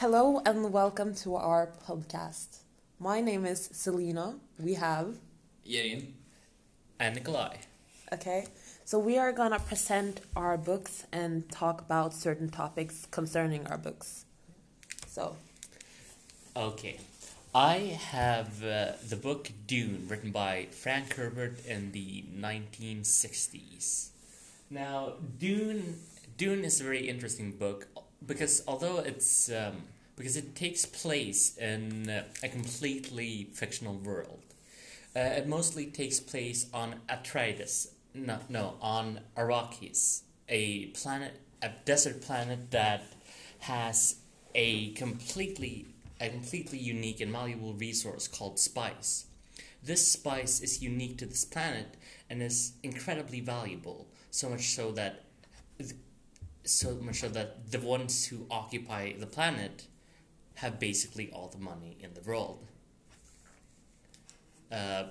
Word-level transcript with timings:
Hello 0.00 0.40
and 0.46 0.72
welcome 0.72 1.12
to 1.16 1.34
our 1.34 1.72
podcast. 1.84 2.58
My 3.00 3.20
name 3.20 3.44
is 3.44 3.68
Selena. 3.72 4.36
We 4.56 4.74
have, 4.74 5.16
Jørgen 5.66 6.12
and 7.00 7.16
Nikolai. 7.16 7.56
okay, 8.12 8.46
so 8.84 8.96
we 9.00 9.18
are 9.18 9.32
gonna 9.32 9.58
present 9.58 10.20
our 10.36 10.56
books 10.56 11.04
and 11.10 11.50
talk 11.50 11.80
about 11.80 12.14
certain 12.14 12.48
topics 12.48 13.06
concerning 13.10 13.66
our 13.66 13.76
books. 13.76 14.24
So, 15.08 15.34
Okay, 16.54 17.00
I 17.52 17.98
have 18.12 18.62
uh, 18.62 18.92
the 19.08 19.16
book 19.16 19.50
Dune, 19.66 20.06
written 20.08 20.30
by 20.30 20.68
Frank 20.70 21.14
Herbert 21.14 21.66
in 21.66 21.90
the 21.90 22.24
1960s. 22.38 24.10
Now, 24.70 25.14
Dune, 25.38 25.98
Dune 26.36 26.64
is 26.64 26.80
a 26.80 26.84
very 26.84 27.08
interesting 27.08 27.50
book 27.50 27.88
because 28.26 28.62
although 28.66 28.98
it's 28.98 29.50
um, 29.50 29.82
because 30.16 30.36
it 30.36 30.54
takes 30.54 30.84
place 30.84 31.56
in 31.56 32.10
uh, 32.10 32.24
a 32.42 32.48
completely 32.48 33.48
fictional 33.52 33.94
world, 33.94 34.42
uh, 35.14 35.20
it 35.20 35.46
mostly 35.46 35.86
takes 35.86 36.20
place 36.20 36.66
on 36.74 36.96
Atreides. 37.08 37.88
No, 38.14 38.38
no, 38.48 38.74
on 38.80 39.20
Arrakis, 39.36 40.22
a 40.48 40.86
planet, 40.86 41.40
a 41.62 41.70
desert 41.84 42.20
planet 42.20 42.70
that 42.72 43.04
has 43.60 44.16
a 44.54 44.90
completely 44.92 45.86
a 46.20 46.28
completely 46.28 46.78
unique 46.78 47.20
and 47.20 47.30
valuable 47.30 47.74
resource 47.74 48.26
called 48.26 48.58
spice. 48.58 49.26
This 49.82 50.06
spice 50.10 50.60
is 50.60 50.82
unique 50.82 51.18
to 51.18 51.26
this 51.26 51.44
planet 51.44 51.96
and 52.28 52.42
is 52.42 52.72
incredibly 52.82 53.40
valuable, 53.40 54.08
so 54.30 54.48
much 54.48 54.70
so 54.70 54.90
that 54.92 55.24
so 56.64 56.94
much 56.96 57.20
so 57.20 57.28
that 57.28 57.70
the 57.70 57.80
ones 57.80 58.26
who 58.26 58.46
occupy 58.50 59.12
the 59.12 59.26
planet 59.26 59.86
have 60.56 60.78
basically 60.80 61.30
all 61.32 61.48
the 61.48 61.58
money 61.58 61.96
in 62.00 62.14
the 62.14 62.20
world. 62.20 62.64
Uh, 64.70 65.04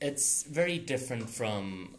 it's 0.00 0.42
very 0.42 0.78
different 0.78 1.30
from 1.30 1.96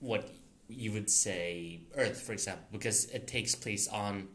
what 0.00 0.30
you 0.68 0.92
would 0.92 1.10
say 1.10 1.80
Earth, 1.94 2.20
for 2.20 2.32
example, 2.32 2.66
because 2.72 3.06
it 3.06 3.26
takes 3.26 3.54
place 3.54 3.86
on. 3.88 4.28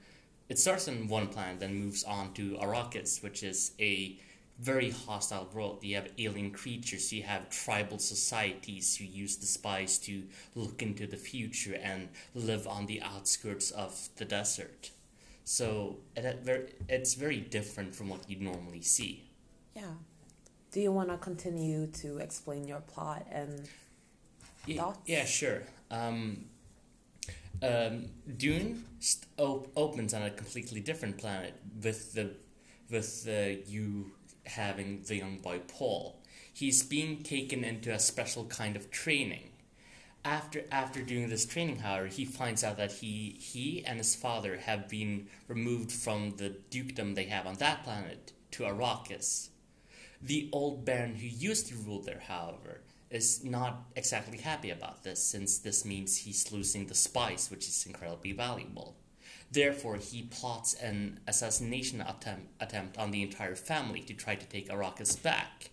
It 0.50 0.60
starts 0.60 0.88
on 0.88 1.08
one 1.08 1.28
planet, 1.28 1.60
then 1.60 1.76
moves 1.76 2.04
on 2.04 2.34
to 2.34 2.58
Arrakis, 2.62 3.24
which 3.24 3.44
is 3.44 3.72
a 3.80 4.18
very 4.60 4.92
hostile 4.92 5.50
world. 5.54 5.84
You 5.84 5.96
have 5.96 6.10
alien 6.18 6.52
creatures, 6.52 7.12
you 7.12 7.24
have 7.24 7.50
tribal 7.50 8.00
societies 8.00 8.96
who 8.98 9.06
use 9.06 9.38
the 9.38 9.46
spice 9.46 9.98
to 10.00 10.24
look 10.56 10.82
into 10.82 11.08
the 11.08 11.18
future 11.18 11.76
and 11.82 12.10
live 12.36 12.68
on 12.68 12.86
the 12.86 13.02
outskirts 13.02 13.72
of 13.72 14.10
the 14.18 14.26
desert. 14.26 14.92
So 15.46 15.98
it, 16.16 16.24
had 16.24 16.46
ver- 16.46 16.70
it's 16.88 17.16
very 17.16 17.40
different 17.40 17.96
from 17.96 18.10
what 18.10 18.30
you'd 18.30 18.42
normally 18.42 18.82
see. 18.82 19.30
yeah. 19.76 19.94
Do 20.72 20.82
you 20.82 20.92
wanna 20.92 21.18
continue 21.20 21.86
to 22.02 22.18
explain 22.18 22.68
your 22.68 22.80
plot 22.82 23.28
and 23.32 23.70
Ye- 24.66 24.78
Thoughts? 24.78 25.00
Yeah, 25.06 25.26
sure. 25.26 25.64
Um, 25.92 26.46
um, 27.62 28.06
Dune 28.38 28.84
op- 29.38 29.72
opens 29.76 30.14
on 30.14 30.24
a 30.24 30.30
completely 30.32 30.80
different 30.82 31.18
planet 31.18 31.54
with 31.82 32.14
the 32.14 32.32
with 32.90 33.28
uh, 33.28 33.62
you 33.68 34.12
having 34.46 35.04
the 35.08 35.16
young 35.16 35.38
boy 35.38 35.60
Paul. 35.68 36.22
He's 36.54 36.84
being 36.84 37.24
taken 37.24 37.64
into 37.64 37.92
a 37.92 38.00
special 38.00 38.46
kind 38.46 38.76
of 38.76 38.92
training. 38.92 39.50
After 40.26 40.64
after 40.72 41.02
doing 41.02 41.30
this 41.30 41.46
training, 41.46 41.80
however, 41.80 42.08
he 42.08 42.26
finds 42.26 42.64
out 42.64 42.78
that 42.78 42.94
he 42.94 43.38
he 43.40 43.84
and 43.86 43.98
his 43.98 44.16
father 44.16 44.58
have 44.58 44.88
been 44.88 45.28
removed 45.48 45.92
from 45.92 46.38
the 46.38 46.50
dukedom 46.70 47.16
they 47.16 47.26
have 47.26 47.46
on 47.46 47.56
that 47.56 47.84
planet 47.84 48.32
to 48.52 48.64
Arrakis. 48.64 49.50
The 50.22 50.50
old 50.54 50.86
baron 50.86 51.16
who 51.16 51.28
used 51.28 51.68
to 51.68 51.76
rule 51.76 52.02
there, 52.02 52.24
however, 52.26 52.82
is 53.10 53.44
not 53.44 53.84
exactly 53.96 54.38
happy 54.38 54.70
about 54.70 55.04
this, 55.04 55.22
since 55.22 55.58
this 55.60 55.84
means 55.84 56.18
he's 56.18 56.52
losing 56.52 56.88
the 56.88 56.96
spice, 56.96 57.52
which 57.52 57.68
is 57.68 57.86
incredibly 57.86 58.32
valuable. 58.32 58.96
Therefore, 59.54 59.98
he 59.98 60.24
plots 60.24 60.74
an 60.74 61.20
assassination 61.28 62.02
attempt, 62.02 62.48
attempt 62.60 62.98
on 62.98 63.12
the 63.12 63.22
entire 63.22 63.56
family 63.56 64.02
to 64.02 64.14
try 64.16 64.34
to 64.34 64.46
take 64.48 64.68
Arrakis 64.70 65.22
back. 65.22 65.70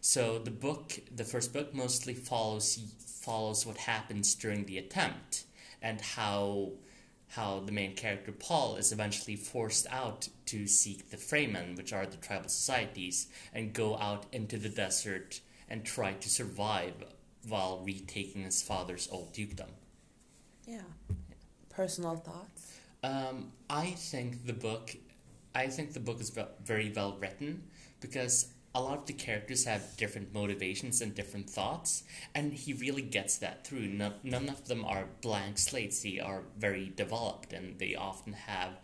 So 0.00 0.38
the 0.38 0.52
book, 0.52 1.00
the 1.14 1.24
first 1.24 1.52
book, 1.52 1.74
mostly 1.74 2.14
follows 2.14 2.78
follows 3.20 3.66
what 3.66 3.76
happens 3.76 4.36
during 4.36 4.64
the 4.66 4.78
attempt 4.78 5.44
and 5.82 6.00
how 6.00 6.74
how 7.30 7.58
the 7.58 7.72
main 7.72 7.96
character 7.96 8.30
Paul 8.30 8.76
is 8.76 8.92
eventually 8.92 9.36
forced 9.36 9.88
out 9.90 10.28
to 10.46 10.68
seek 10.68 11.10
the 11.10 11.16
Fremen, 11.16 11.76
which 11.76 11.92
are 11.92 12.06
the 12.06 12.16
tribal 12.18 12.48
societies, 12.48 13.26
and 13.52 13.72
go 13.74 13.98
out 13.98 14.26
into 14.32 14.58
the 14.58 14.68
desert 14.70 15.40
and 15.68 15.84
try 15.84 16.12
to 16.12 16.30
survive 16.30 16.94
while 17.46 17.82
retaking 17.84 18.44
his 18.44 18.62
father's 18.62 19.08
old 19.10 19.32
dukedom. 19.32 19.70
yeah, 20.66 20.82
personal 21.68 22.16
thoughts? 22.16 22.77
Um, 23.02 23.52
I 23.70 23.86
think 23.90 24.46
the 24.46 24.52
book, 24.52 24.96
I 25.54 25.68
think 25.68 25.92
the 25.92 26.00
book 26.00 26.20
is 26.20 26.36
very 26.64 26.92
well 26.94 27.16
written 27.20 27.64
because 28.00 28.52
a 28.74 28.82
lot 28.82 28.98
of 28.98 29.06
the 29.06 29.12
characters 29.12 29.64
have 29.64 29.96
different 29.96 30.34
motivations 30.34 31.00
and 31.00 31.14
different 31.14 31.48
thoughts, 31.48 32.02
and 32.34 32.52
he 32.52 32.72
really 32.72 33.02
gets 33.02 33.38
that 33.38 33.66
through. 33.66 33.88
None, 33.88 34.14
none 34.22 34.48
of 34.48 34.68
them 34.68 34.84
are 34.84 35.06
blank 35.22 35.58
slates. 35.58 36.02
They 36.02 36.20
are 36.20 36.42
very 36.56 36.92
developed, 36.94 37.52
and 37.52 37.78
they 37.78 37.94
often 37.94 38.34
have 38.34 38.78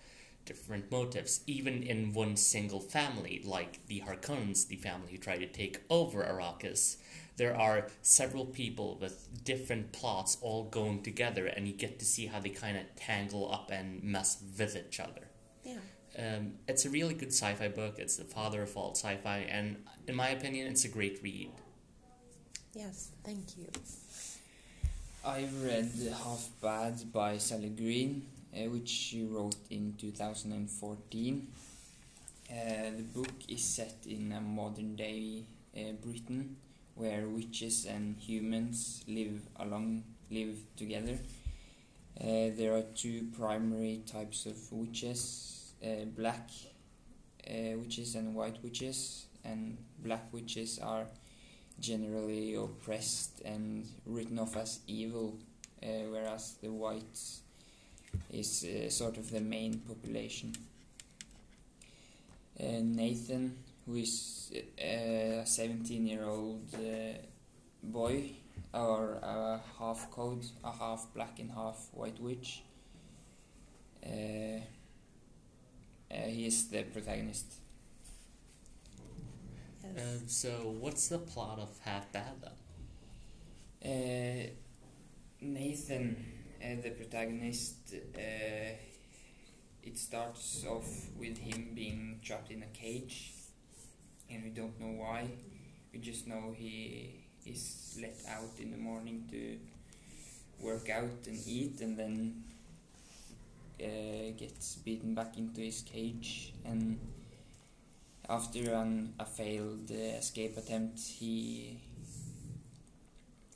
different 0.47 0.91
motives. 0.91 1.41
Even 1.47 1.83
in 1.83 2.13
one 2.13 2.37
single 2.37 2.81
family, 2.81 3.43
like 3.45 3.87
the 3.87 4.01
Harkonnens, 4.01 4.67
the 4.67 4.77
family 4.77 5.13
who 5.13 5.19
try 5.19 5.37
to 5.39 5.47
take 5.47 5.81
over 5.91 6.23
Arrakis, 6.23 6.97
there 7.37 7.57
are 7.57 7.89
several 8.03 8.47
people 8.47 8.97
with 9.01 9.29
different 9.45 9.93
plots 9.93 10.39
all 10.41 10.65
going 10.65 11.03
together, 11.03 11.47
and 11.47 11.67
you 11.67 11.75
get 11.75 11.99
to 11.99 12.05
see 12.05 12.27
how 12.27 12.41
they 12.41 12.51
kind 12.51 12.77
of 12.77 12.85
tangle 12.97 13.53
up 13.53 13.71
and 13.73 14.03
mess 14.03 14.43
with 14.59 14.77
each 14.77 15.01
other. 15.01 15.29
Yeah. 15.65 15.79
Um, 16.17 16.53
it's 16.69 16.85
a 16.85 16.91
really 16.91 17.15
good 17.15 17.33
sci-fi 17.33 17.69
book. 17.69 17.99
It's 17.99 18.17
the 18.17 18.25
father 18.25 18.63
of 18.63 18.77
all 18.77 18.95
sci-fi, 18.95 19.39
and 19.39 19.77
in 20.07 20.15
my 20.15 20.29
opinion, 20.29 20.69
it's 20.69 20.85
a 20.85 20.89
great 20.89 21.21
read. 21.23 21.51
Yes, 22.73 23.11
thank 23.25 23.57
you. 23.57 23.67
I 25.25 25.49
read 25.63 25.91
Half 26.25 26.51
Bad 26.61 27.13
by 27.13 27.39
Sally 27.39 27.71
Green, 27.71 28.27
uh, 28.55 28.69
which 28.71 28.89
she 28.89 29.25
wrote 29.25 29.57
in 29.71 29.95
2014. 29.99 31.49
Uh, 32.51 32.55
the 32.97 33.03
book 33.03 33.33
is 33.49 33.65
set 33.65 33.97
in 34.07 34.33
a 34.33 34.41
modern 34.41 34.95
day 34.97 35.45
uh, 35.77 35.93
Britain 36.05 36.57
where 36.95 37.29
witches 37.29 37.87
and 37.87 38.17
humans 38.19 39.05
live 39.09 39.41
along 39.57 40.05
live 40.31 40.59
together. 40.77 41.19
Uh, 42.21 42.51
there 42.57 42.75
are 42.75 42.85
two 42.95 43.29
primary 43.37 44.03
types 44.07 44.47
of 44.47 44.57
witches 44.73 45.55
uh, 45.85 46.05
black 46.17 46.49
uh, 47.49 47.77
witches 47.77 48.15
and 48.15 48.35
white 48.35 48.63
witches, 48.63 49.27
and 49.45 49.77
black 49.99 50.33
witches 50.33 50.79
are 50.79 51.07
generally 51.79 52.55
oppressed 52.55 53.41
and 53.45 53.87
written 54.07 54.39
off 54.39 54.57
as 54.57 54.81
evil, 54.87 55.37
uh, 55.83 55.87
whereas 56.11 56.55
the 56.63 56.71
white 56.71 57.21
is 58.31 58.65
uh, 58.65 58.89
sort 58.89 59.19
of 59.19 59.31
the 59.31 59.41
main 59.41 59.79
population. 59.81 60.55
Uh, 62.59 62.81
Nathan, 62.83 63.59
who 63.87 63.97
is 63.97 64.53
uh, 64.55 65.43
a 65.43 65.47
17 65.47 66.07
year 66.07 66.25
old 66.25 66.75
uh, 66.75 67.19
boy, 67.83 68.31
or 68.73 69.19
a 69.23 69.61
half 69.79 70.11
code, 70.11 70.45
a 70.65 70.73
half 70.73 71.07
black 71.15 71.39
and 71.39 71.51
half 71.51 71.89
white 71.93 72.21
witch, 72.21 72.63
uh, 74.05 74.61
uh, 76.11 76.27
he 76.27 76.47
is 76.47 76.69
the 76.69 76.83
protagonist. 76.83 77.55
Yes. 79.83 80.03
Um, 80.03 80.29
so, 80.29 80.51
what's 80.81 81.09
the 81.09 81.19
plot 81.19 81.59
of 81.59 81.71
Half 81.85 82.13
Bad 82.13 82.37
then? 82.43 82.53
Uh, 83.85 84.47
Nathan, 85.41 86.25
uh, 86.63 86.81
the 86.83 86.91
protagonist, 86.91 87.95
uh, 88.17 88.75
it 89.83 89.99
starts 89.99 90.65
off 90.67 91.11
with 91.19 91.39
him 91.39 91.73
being 91.75 92.21
trapped 92.23 92.51
in 92.51 92.63
a 92.63 92.67
cage, 92.67 93.34
and 94.31 94.43
we 94.43 94.51
don't 94.51 94.79
know 94.81 95.03
why. 95.03 95.29
We 95.93 96.01
just 96.01 96.27
know 96.27 96.55
he 96.57 97.25
is 97.47 97.99
let 98.01 98.17
out 98.29 98.59
in 98.59 98.71
the 98.71 98.77
morning 98.77 99.25
to 99.31 99.59
work 100.65 100.89
out 100.91 101.27
and 101.27 101.39
eat, 101.47 101.81
and 101.81 101.97
then 101.97 102.43
uh, 103.81 104.31
gets 104.37 104.77
beaten 104.77 105.15
back 105.15 105.37
into 105.37 105.61
his 105.61 105.83
cage. 105.83 106.55
And 106.65 106.99
after 108.29 108.73
an, 108.73 109.15
a 109.19 109.27
failed 109.27 109.91
uh, 109.91 110.19
escape 110.19 110.57
attempt, 110.57 111.01
he 111.01 111.79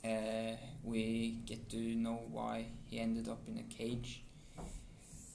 uh, 0.05 0.55
we 0.83 1.39
get 1.45 1.69
to 1.69 1.77
know 1.77 2.21
why 2.31 2.65
he 2.85 2.99
ended 2.99 3.27
up 3.27 3.41
in 3.47 3.57
a 3.57 3.63
cage, 3.63 4.23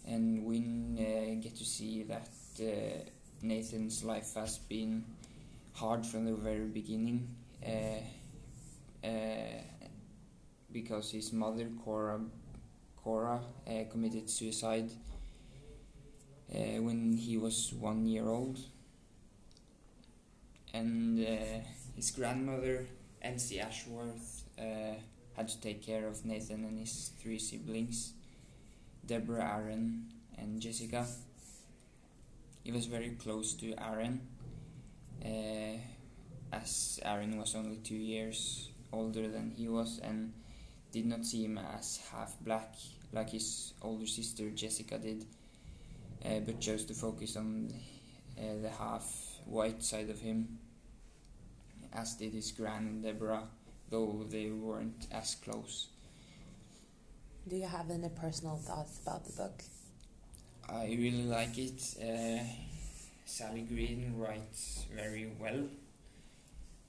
and 0.06 0.44
we 0.44 0.58
uh, 0.58 1.42
get 1.42 1.56
to 1.56 1.64
see 1.64 2.02
that 2.04 2.28
uh, 2.60 3.10
Nathan's 3.42 4.02
life 4.04 4.34
has 4.34 4.58
been 4.58 5.04
hard 5.74 6.06
from 6.06 6.24
the 6.24 6.34
very 6.34 6.66
beginning. 6.66 7.28
Uh, 7.64 9.06
uh, 9.06 9.62
because 10.72 11.10
his 11.10 11.32
mother 11.32 11.68
Cora 11.84 12.20
Cora 12.96 13.40
uh, 13.66 13.84
committed 13.90 14.28
suicide 14.28 14.90
when 16.48 17.12
he 17.16 17.36
was 17.36 17.72
one 17.78 18.06
year 18.06 18.28
old, 18.28 18.58
and 20.72 21.18
his 21.96 22.10
grandmother 22.12 22.86
Elsie 23.22 23.60
Ashworth 23.60 24.44
had 24.56 25.48
to 25.48 25.60
take 25.60 25.84
care 25.84 26.06
of 26.06 26.24
Nathan 26.24 26.64
and 26.64 26.78
his 26.78 27.10
three 27.20 27.38
siblings, 27.38 28.12
Deborah, 29.04 29.44
Arran, 29.44 30.06
and 30.38 30.60
Jessica. 30.60 31.06
He 32.62 32.72
was 32.72 32.86
very 32.86 33.10
close 33.10 33.52
to 33.54 33.74
Aaron, 33.78 34.20
uh, 35.24 35.78
as 36.52 37.00
Arran 37.04 37.38
was 37.38 37.54
only 37.54 37.76
two 37.76 37.96
years 37.96 38.70
older 38.92 39.28
than 39.28 39.50
he 39.50 39.68
was, 39.68 40.00
and 40.02 40.32
did 40.92 41.06
not 41.06 41.24
see 41.24 41.44
him 41.44 41.58
as 41.58 42.00
half 42.12 42.36
black 42.40 42.74
like 43.12 43.30
his 43.30 43.74
older 43.80 44.06
sister 44.06 44.50
Jessica 44.50 44.98
did, 44.98 45.24
uh, 46.24 46.40
but 46.40 46.60
chose 46.60 46.84
to 46.86 46.94
focus 46.94 47.36
on 47.36 47.72
uh, 48.38 48.60
the 48.60 48.70
half 48.70 49.04
white 49.46 49.82
side 49.82 50.10
of 50.10 50.20
him, 50.20 50.58
as 51.92 52.14
did 52.14 52.32
his 52.32 52.50
grand 52.52 53.02
Deborah, 53.02 53.44
though 53.90 54.24
they 54.28 54.50
weren't 54.50 55.06
as 55.12 55.36
close. 55.36 55.88
Do 57.46 57.56
you 57.56 57.66
have 57.66 57.90
any 57.90 58.08
personal 58.08 58.56
thoughts 58.56 59.00
about 59.02 59.24
the 59.26 59.32
book? 59.32 59.62
I 60.68 60.86
really 60.86 61.24
like 61.24 61.58
it. 61.58 61.82
Uh, 62.00 62.42
Sally 63.24 63.62
Green 63.62 64.14
writes 64.16 64.86
very 64.94 65.32
well, 65.40 65.68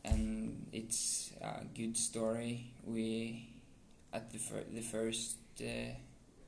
and 0.03 0.67
it's 0.71 1.31
a 1.41 1.63
good 1.75 1.97
story. 1.97 2.71
We 2.83 3.49
at 4.13 4.31
the 4.31 4.37
fir- 4.37 4.65
the 4.73 4.81
first 4.81 5.37
uh, 5.61 5.95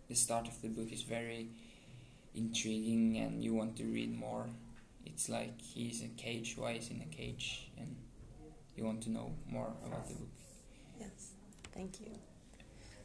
the 0.08 0.16
start 0.16 0.48
of 0.48 0.62
the 0.62 0.70
book 0.70 0.92
is 0.92 1.02
very 1.04 1.50
intriguing, 2.36 3.18
and 3.18 3.44
you 3.44 3.54
want 3.54 3.78
to 3.78 3.84
read 3.84 4.18
more. 4.18 4.48
It's 5.06 5.30
like 5.30 5.60
he's 5.62 6.02
in 6.02 6.12
a 6.18 6.22
cage. 6.22 6.56
Why 6.58 6.72
is 6.74 6.90
in 6.90 7.02
a 7.02 7.16
cage? 7.16 7.72
And 7.78 7.96
you 8.76 8.84
want 8.84 9.02
to 9.04 9.10
know 9.10 9.32
more 9.50 9.72
about 9.86 10.08
the 10.08 10.16
book. 10.16 10.30
Yes, 11.00 11.32
thank 11.74 12.00
you. 12.02 12.12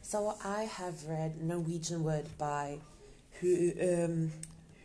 So 0.01 0.35
I 0.43 0.63
have 0.63 1.05
read 1.07 1.41
Norwegian 1.41 2.03
Wood 2.03 2.27
by 2.37 2.79
who 3.39 3.71
um, 3.81 4.31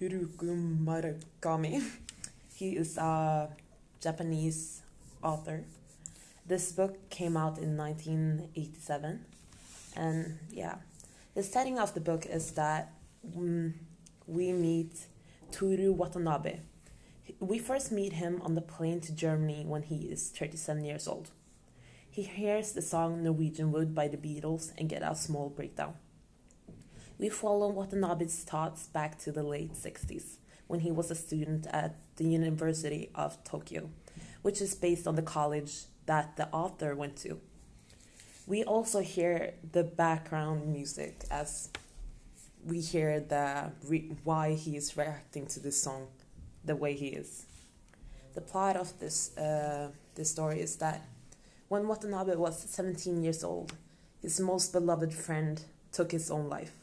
Murakami. 0.00 1.82
He 2.54 2.76
is 2.76 2.98
a 2.98 3.50
Japanese 4.00 4.82
author. 5.22 5.64
This 6.44 6.72
book 6.72 7.08
came 7.08 7.36
out 7.36 7.58
in 7.58 7.76
1987. 7.76 9.24
And 9.94 10.38
yeah, 10.50 10.76
the 11.34 11.42
setting 11.44 11.78
of 11.78 11.94
the 11.94 12.00
book 12.00 12.26
is 12.26 12.52
that 12.52 12.92
mm, 13.24 13.74
we 14.26 14.52
meet 14.52 15.06
Toru 15.52 15.92
Watanabe. 15.92 16.58
We 17.38 17.58
first 17.60 17.92
meet 17.92 18.14
him 18.14 18.40
on 18.42 18.54
the 18.54 18.60
plane 18.60 19.00
to 19.02 19.12
Germany 19.12 19.64
when 19.66 19.82
he 19.82 20.08
is 20.10 20.30
37 20.30 20.84
years 20.84 21.06
old. 21.06 21.30
He 22.10 22.22
hears 22.22 22.72
the 22.72 22.82
song 22.82 23.22
Norwegian 23.22 23.70
Wood 23.70 23.94
by 23.94 24.08
the 24.08 24.16
Beatles 24.16 24.72
and 24.76 24.88
get 24.88 25.02
a 25.02 25.14
small 25.14 25.48
breakdown. 25.48 25.94
We 27.18 27.28
follow 27.28 27.68
Watanabe's 27.68 28.44
thoughts 28.44 28.86
back 28.86 29.18
to 29.20 29.32
the 29.32 29.42
late 29.42 29.72
60s 29.72 30.36
when 30.68 30.80
he 30.80 30.92
was 30.92 31.10
a 31.10 31.16
student 31.16 31.66
at 31.72 31.96
the 32.16 32.24
University 32.24 33.10
of 33.14 33.42
Tokyo, 33.42 33.90
which 34.42 34.60
is 34.60 34.76
based 34.76 35.08
on 35.08 35.16
the 35.16 35.22
college 35.22 35.86
that 36.06 36.36
the 36.36 36.48
author 36.50 36.94
went 36.94 37.16
to. 37.18 37.40
We 38.46 38.62
also 38.62 39.00
hear 39.00 39.54
the 39.72 39.82
background 39.82 40.72
music 40.72 41.24
as 41.28 41.70
we 42.64 42.80
hear 42.80 43.18
the 43.18 43.72
re- 43.84 44.16
why 44.22 44.54
he 44.54 44.76
is 44.76 44.96
reacting 44.96 45.46
to 45.48 45.60
this 45.60 45.82
song 45.82 46.06
the 46.64 46.76
way 46.76 46.94
he 46.94 47.08
is. 47.08 47.46
The 48.34 48.40
plot 48.40 48.76
of 48.76 48.98
this 49.00 49.36
uh, 49.36 49.90
this 50.14 50.30
story 50.30 50.60
is 50.60 50.76
that 50.76 51.02
when 51.68 51.88
Watanabe 51.88 52.36
was 52.36 52.62
17 52.62 53.22
years 53.22 53.42
old, 53.42 53.72
his 54.22 54.38
most 54.40 54.72
beloved 54.72 55.12
friend 55.12 55.60
took 55.92 56.12
his 56.12 56.30
own 56.30 56.48
life. 56.48 56.77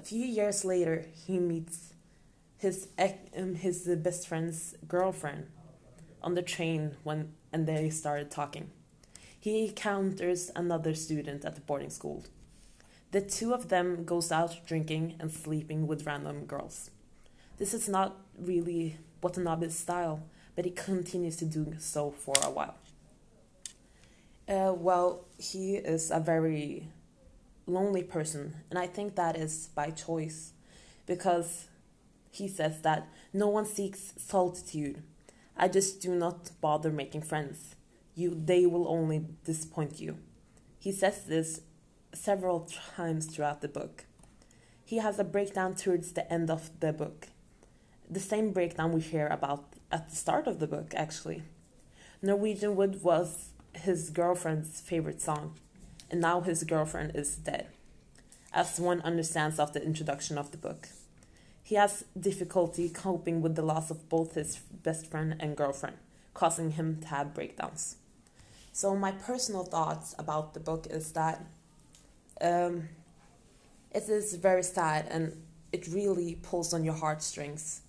A 0.00 0.02
few 0.02 0.24
years 0.24 0.64
later, 0.64 1.04
he 1.26 1.38
meets 1.38 1.92
his 2.56 2.88
ec- 2.96 3.30
um, 3.36 3.54
his 3.54 3.86
best 4.02 4.26
friend's 4.26 4.74
girlfriend 4.88 5.48
on 6.22 6.34
the 6.34 6.40
train 6.40 6.96
when 7.02 7.34
and 7.52 7.66
they 7.66 7.90
started 7.90 8.30
talking. 8.30 8.70
He 9.38 9.66
encounters 9.66 10.50
another 10.56 10.94
student 10.94 11.44
at 11.44 11.54
the 11.54 11.60
boarding 11.60 11.90
school. 11.90 12.24
The 13.10 13.20
two 13.20 13.52
of 13.52 13.68
them 13.68 14.04
goes 14.06 14.32
out 14.32 14.60
drinking 14.66 15.16
and 15.20 15.30
sleeping 15.30 15.86
with 15.86 16.06
random 16.06 16.46
girls. 16.46 16.90
This 17.58 17.74
is 17.74 17.86
not 17.86 18.16
really 18.38 18.96
Watanabe's 19.22 19.78
style, 19.78 20.22
but 20.56 20.64
he 20.64 20.70
continues 20.70 21.36
to 21.36 21.44
do 21.44 21.74
so 21.78 22.10
for 22.10 22.36
a 22.42 22.50
while. 22.50 22.76
Uh, 24.48 24.72
well, 24.72 25.26
he 25.36 25.76
is 25.76 26.10
a 26.10 26.20
very 26.20 26.88
lonely 27.72 28.02
person, 28.02 28.56
and 28.70 28.78
I 28.78 28.86
think 28.86 29.14
that 29.14 29.36
is 29.36 29.68
by 29.74 29.90
choice 29.90 30.52
because 31.06 31.68
he 32.30 32.48
says 32.48 32.82
that 32.82 33.08
no 33.32 33.48
one 33.48 33.66
seeks 33.66 34.12
solitude. 34.16 35.02
I 35.56 35.68
just 35.68 36.00
do 36.00 36.14
not 36.14 36.50
bother 36.60 36.90
making 36.90 37.22
friends. 37.22 37.74
You, 38.14 38.34
they 38.34 38.66
will 38.66 38.88
only 38.88 39.26
disappoint 39.44 40.00
you. 40.00 40.18
He 40.78 40.92
says 40.92 41.24
this 41.24 41.62
several 42.12 42.68
times 42.96 43.26
throughout 43.26 43.60
the 43.60 43.68
book. 43.68 44.04
He 44.84 44.98
has 44.98 45.18
a 45.18 45.24
breakdown 45.24 45.74
towards 45.74 46.12
the 46.12 46.30
end 46.32 46.50
of 46.50 46.70
the 46.80 46.92
book. 46.92 47.28
The 48.08 48.20
same 48.20 48.52
breakdown 48.52 48.92
we 48.92 49.00
hear 49.00 49.28
about 49.28 49.74
at 49.92 50.10
the 50.10 50.16
start 50.16 50.46
of 50.46 50.58
the 50.58 50.66
book, 50.66 50.92
actually. 50.96 51.42
Norwegian 52.22 52.74
Wood 52.76 53.02
was 53.02 53.50
his 53.72 54.10
girlfriend's 54.10 54.80
favorite 54.80 55.20
song, 55.20 55.54
and 56.10 56.20
now 56.20 56.40
his 56.40 56.64
girlfriend 56.64 57.12
is 57.14 57.36
dead, 57.36 57.66
as 58.52 58.80
one 58.80 59.00
understands 59.02 59.58
after 59.60 59.78
the 59.78 59.86
introduction 59.86 60.36
of 60.36 60.50
the 60.50 60.58
book. 60.58 60.88
He 61.62 61.76
has 61.76 62.04
difficulty 62.18 62.88
coping 62.88 63.42
with 63.42 63.54
the 63.54 63.62
loss 63.62 63.90
of 63.90 64.08
both 64.08 64.34
his 64.34 64.56
best 64.82 65.06
friend 65.06 65.36
and 65.38 65.56
girlfriend, 65.56 65.96
causing 66.34 66.72
him 66.72 66.98
to 67.02 67.08
have 67.08 67.34
breakdowns. 67.34 67.96
So, 68.72 68.96
my 68.96 69.12
personal 69.12 69.64
thoughts 69.64 70.14
about 70.18 70.54
the 70.54 70.60
book 70.60 70.86
is 70.90 71.12
that 71.12 71.44
um, 72.40 72.88
it 73.92 74.08
is 74.08 74.34
very 74.34 74.62
sad 74.62 75.06
and 75.10 75.42
it 75.72 75.86
really 75.88 76.36
pulls 76.42 76.72
on 76.72 76.84
your 76.84 76.94
heartstrings. 76.94 77.82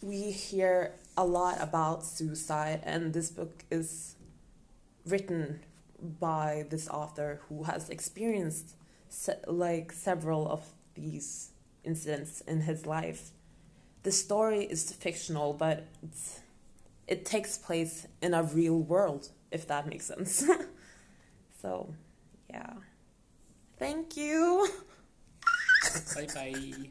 We 0.00 0.30
hear 0.30 0.94
a 1.16 1.24
lot 1.24 1.60
about 1.60 2.04
suicide, 2.04 2.80
and 2.84 3.12
this 3.12 3.30
book 3.30 3.64
is 3.70 4.14
written 5.04 5.60
by 6.00 6.64
this 6.70 6.88
author 6.88 7.40
who 7.48 7.64
has 7.64 7.90
experienced 7.90 8.76
se- 9.08 9.40
like 9.46 9.92
several 9.92 10.48
of 10.48 10.64
these 10.94 11.50
incidents 11.84 12.40
in 12.42 12.60
his 12.62 12.86
life. 12.86 13.30
The 14.02 14.12
story 14.12 14.64
is 14.64 14.92
fictional, 14.92 15.52
but 15.52 15.86
it 17.06 17.24
takes 17.24 17.58
place 17.58 18.06
in 18.22 18.34
a 18.34 18.42
real 18.42 18.78
world, 18.78 19.30
if 19.50 19.66
that 19.66 19.86
makes 19.86 20.06
sense. 20.06 20.48
so, 21.62 21.94
yeah. 22.50 22.74
Thank 23.78 24.16
you. 24.16 24.68
Bye 26.14 26.26
bye. 26.34 26.90